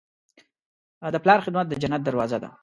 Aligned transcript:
د 1.13 1.15
پلار 1.23 1.39
خدمت 1.45 1.65
د 1.69 1.73
جنت 1.81 2.01
دروازه 2.03 2.37
ده. 2.43 2.49